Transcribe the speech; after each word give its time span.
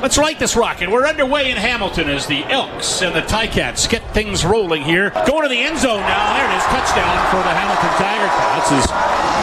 Let's 0.00 0.16
light 0.16 0.40
this 0.40 0.56
rocket. 0.56 0.88
We're 0.88 1.04
underway 1.04 1.52
in 1.52 1.60
Hamilton 1.60 2.08
as 2.08 2.24
the 2.24 2.40
Elks 2.48 3.04
and 3.04 3.12
the 3.14 3.20
Ticats 3.20 3.84
get 3.84 4.00
things 4.16 4.48
rolling 4.48 4.80
here. 4.80 5.12
Going 5.28 5.44
to 5.44 5.52
the 5.52 5.60
end 5.60 5.76
zone 5.76 6.00
now. 6.00 6.40
There 6.40 6.48
it 6.48 6.56
is. 6.56 6.64
Touchdown 6.72 7.16
for 7.28 7.44
the 7.44 7.52
Hamilton 7.52 7.92
Tiger 8.00 8.30
Cats 8.32 8.72
is 8.80 8.86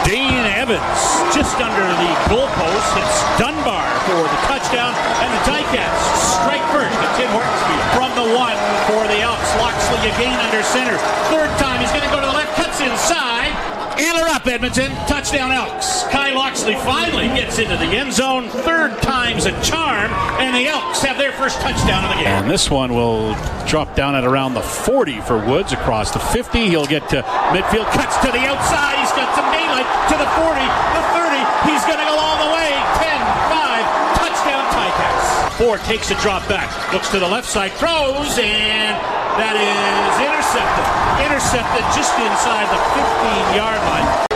Dane 0.02 0.50
Evans 0.58 0.98
just 1.30 1.54
under 1.62 1.86
the 2.02 2.10
goalpost. 2.26 2.90
It's 2.98 3.18
Dunbar 3.38 3.86
for 4.10 4.18
the 4.18 4.40
touchdown. 4.50 4.90
And 5.22 5.30
the 5.30 5.42
Ticats 5.46 6.02
strike 6.42 6.66
first 6.74 6.90
at 7.06 7.12
Tim 7.14 7.30
Hortons 7.30 7.62
From 7.94 8.10
the 8.18 8.26
one 8.34 8.58
for 8.90 9.06
the 9.06 9.22
Elks. 9.22 9.54
Locksley 9.62 10.10
again 10.10 10.34
under 10.42 10.66
center. 10.66 10.98
Third 11.30 11.54
time 11.62 11.78
he's 11.78 11.94
going 11.94 12.02
to 12.02 12.10
go 12.10 12.18
to 12.18 12.26
the 12.26 12.34
left. 12.34 12.58
Cuts 12.58 12.82
inside. 12.82 13.54
Antler 13.98 14.30
up, 14.30 14.46
Edmonton. 14.46 14.90
Touchdown 15.06 15.50
Elks. 15.50 16.04
Kai 16.04 16.32
Locksley 16.32 16.76
finally 16.86 17.26
gets 17.34 17.58
into 17.58 17.76
the 17.76 17.90
end 17.98 18.12
zone. 18.12 18.48
Third 18.48 18.96
time's 19.02 19.44
a 19.46 19.50
charm, 19.60 20.10
and 20.38 20.54
the 20.54 20.66
Elks 20.70 21.02
have 21.02 21.18
their 21.18 21.32
first 21.32 21.60
touchdown 21.60 22.04
of 22.04 22.10
the 22.10 22.22
game. 22.22 22.26
And 22.26 22.50
this 22.50 22.70
one 22.70 22.94
will 22.94 23.34
drop 23.66 23.94
down 23.94 24.14
at 24.14 24.24
around 24.24 24.54
the 24.54 24.62
40 24.62 25.20
for 25.22 25.38
Woods 25.38 25.72
across 25.72 26.12
the 26.12 26.18
50. 26.18 26.70
He'll 26.70 26.86
get 26.86 27.08
to 27.10 27.22
midfield, 27.50 27.90
cuts 27.90 28.16
to 28.22 28.30
the 28.30 28.42
outside. 28.46 28.98
He's 29.02 29.12
got 29.12 29.34
some 29.34 29.46
daylight 29.50 29.88
to 30.10 30.16
the 30.16 30.28
40, 30.38 30.62
the 30.94 31.04
30. 31.18 31.42
He's 31.66 31.82
going 31.90 31.98
to 31.98 32.06
go 32.06 32.16
all 32.16 32.38
the 32.46 32.50
way. 32.54 32.70
10, 33.02 33.18
5, 33.50 34.22
touchdown 34.22 34.64
Ticats. 34.70 35.58
Ford 35.58 35.80
takes 35.82 36.10
a 36.10 36.16
drop 36.22 36.46
back, 36.48 36.70
looks 36.92 37.10
to 37.10 37.18
the 37.18 37.28
left 37.28 37.48
side, 37.48 37.72
throws, 37.72 38.38
and 38.38 38.94
that 39.42 39.58
is 39.58 40.14
intercepted. 40.22 40.86
Intercepted 41.26 41.82
just 41.94 42.14
inside 42.22 42.66
the 42.70 42.80
15 42.94 43.58
yard 43.58 43.78
line. 43.90 44.27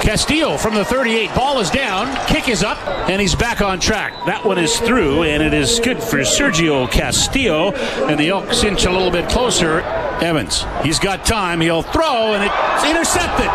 Castillo 0.00 0.56
from 0.56 0.74
the 0.74 0.84
38. 0.84 1.34
Ball 1.34 1.60
is 1.60 1.70
down. 1.70 2.14
Kick 2.26 2.48
is 2.48 2.62
up, 2.62 2.78
and 3.08 3.20
he's 3.20 3.34
back 3.34 3.60
on 3.60 3.78
track. 3.78 4.12
That 4.26 4.44
one 4.44 4.58
is 4.58 4.78
through, 4.80 5.24
and 5.24 5.42
it 5.42 5.52
is 5.52 5.78
good 5.78 6.02
for 6.02 6.18
Sergio 6.18 6.90
Castillo. 6.90 7.72
And 8.08 8.18
the 8.18 8.30
Elks 8.30 8.64
inch 8.64 8.86
a 8.86 8.90
little 8.90 9.10
bit 9.10 9.28
closer. 9.28 9.80
Evans, 10.20 10.64
he's 10.82 10.98
got 10.98 11.24
time. 11.24 11.60
He'll 11.60 11.82
throw, 11.82 12.32
and 12.32 12.42
it's 12.42 12.84
intercepted. 12.88 13.50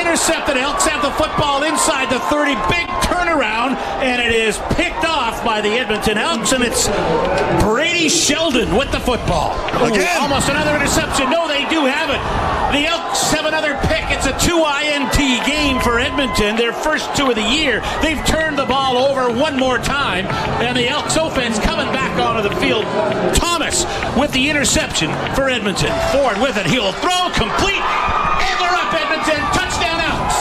Intercepted. 0.00 0.56
Elks 0.56 0.86
have 0.86 1.02
the 1.02 1.12
football 1.12 1.62
inside 1.62 2.08
the 2.10 2.20
30. 2.20 2.54
Big 2.68 2.88
turnaround, 3.04 3.76
and 4.00 4.20
it 4.20 4.32
is 4.32 4.58
picked 4.72 5.04
off 5.04 5.44
by 5.44 5.60
the 5.60 5.68
Edmonton 5.68 6.16
Elks, 6.16 6.52
and 6.52 6.64
it's 6.64 6.88
Brady 7.62 8.08
Sheldon 8.08 8.76
with 8.76 8.90
the 8.92 9.00
football. 9.00 9.52
Again. 9.84 10.00
Ooh, 10.00 10.22
almost 10.22 10.48
another 10.48 10.74
interception. 10.74 11.30
No, 11.30 11.46
they 11.46 11.68
do 11.68 11.84
have 11.84 12.08
it. 12.08 12.20
The 12.72 12.86
Elks 12.86 13.30
have 13.32 13.44
another 13.44 13.76
pick. 13.84 14.04
It's 14.08 14.24
a 14.24 14.32
two 14.40 14.64
INT 14.64 15.11
game 15.11 15.11
for 15.11 15.11
Edmonton, 16.22 16.54
their 16.54 16.72
first 16.72 17.16
two 17.16 17.28
of 17.30 17.34
the 17.34 17.42
year. 17.42 17.82
They've 18.00 18.24
turned 18.24 18.56
the 18.56 18.64
ball 18.64 18.96
over 18.96 19.36
one 19.36 19.58
more 19.58 19.78
time, 19.78 20.24
and 20.62 20.76
the 20.76 20.88
Elks 20.88 21.16
offense 21.16 21.58
coming 21.58 21.92
back 21.92 22.16
onto 22.16 22.48
the 22.48 22.54
field. 22.60 22.84
Thomas 23.34 23.84
with 24.16 24.30
the 24.30 24.48
interception 24.48 25.10
for 25.34 25.48
Edmonton. 25.48 25.90
Ford 26.12 26.38
with 26.38 26.56
it. 26.56 26.66
He'll 26.66 26.92
throw 26.92 27.26
complete. 27.34 27.82
Antler 28.38 28.70
up, 28.70 28.94
Edmonton. 28.94 29.42
Touchdown, 29.50 29.98
Elks. 29.98 30.38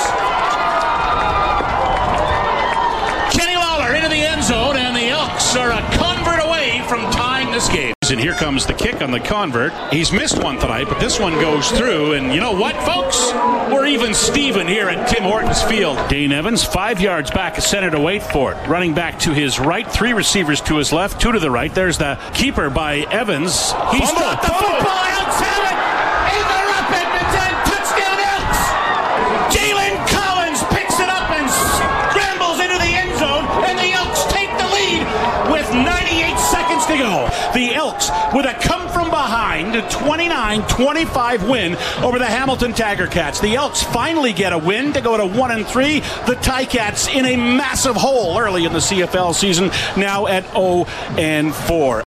Kenny 3.35 3.55
Lawler 3.55 3.95
into 3.95 4.09
the 4.09 4.21
end 4.21 4.43
zone, 4.43 4.77
and 4.77 4.95
the 4.95 5.09
Elks 5.09 5.55
are 5.55 5.71
a 5.71 5.81
convert 5.97 6.45
away 6.45 6.83
from 6.87 7.09
tying 7.09 7.51
this 7.51 7.67
game. 7.69 7.95
And 8.11 8.19
here 8.19 8.33
comes 8.33 8.65
the 8.65 8.73
kick 8.73 9.01
on 9.01 9.11
the 9.11 9.21
convert. 9.21 9.71
He's 9.93 10.11
missed 10.11 10.43
one 10.43 10.59
tonight, 10.59 10.87
but 10.89 10.99
this 10.99 11.17
one 11.17 11.31
goes 11.35 11.71
through. 11.71 12.13
And 12.13 12.33
you 12.33 12.41
know 12.41 12.51
what, 12.51 12.75
folks? 12.83 13.31
We're 13.71 13.85
even 13.85 14.13
Steven 14.13 14.67
here 14.67 14.89
at 14.89 15.07
Tim 15.07 15.23
Hortons 15.23 15.63
Field. 15.63 15.97
Dane 16.09 16.33
Evans, 16.33 16.61
five 16.61 16.99
yards 16.99 17.31
back, 17.31 17.55
center 17.61 17.89
to 17.89 18.01
wait 18.01 18.21
for 18.21 18.51
it. 18.51 18.67
Running 18.67 18.93
back 18.93 19.19
to 19.19 19.33
his 19.33 19.61
right, 19.61 19.89
three 19.89 20.11
receivers 20.11 20.59
to 20.61 20.75
his 20.75 20.91
left, 20.91 21.21
two 21.21 21.31
to 21.31 21.39
the 21.39 21.49
right. 21.49 21.73
There's 21.73 21.97
the 21.97 22.19
keeper 22.33 22.69
by 22.69 22.97
Evans. 23.11 23.53
He's 23.91 24.09
Fumble. 24.09 24.19
got 24.19 24.41
the 24.41 24.47
football. 24.49 25.10
Elks 37.81 38.11
with 38.31 38.45
a 38.45 38.53
come 38.61 38.87
from 38.89 39.09
behind 39.09 39.73
29-25 39.73 41.49
win 41.49 41.75
over 42.03 42.19
the 42.19 42.27
Hamilton 42.27 42.73
Tiger 42.73 43.07
Cats. 43.07 43.39
The 43.39 43.55
Elks 43.55 43.81
finally 43.81 44.33
get 44.33 44.53
a 44.53 44.57
win 44.59 44.93
to 44.93 45.01
go 45.01 45.17
to 45.17 45.25
1 45.25 45.49
and 45.49 45.65
3. 45.65 45.99
The 45.99 46.37
Ticats 46.43 47.11
in 47.11 47.25
a 47.25 47.35
massive 47.35 47.95
hole 47.95 48.37
early 48.37 48.65
in 48.65 48.73
the 48.73 48.77
CFL 48.77 49.33
season, 49.33 49.71
now 49.97 50.27
at 50.27 50.45
0 50.53 50.85
and 51.17 51.55
4. 51.55 52.03